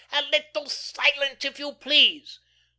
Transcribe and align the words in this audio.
"A 0.11 0.23
little 0.23 0.67
silence 0.67 1.45
if 1.45 1.59
you 1.59 1.73
please. 1.73 2.39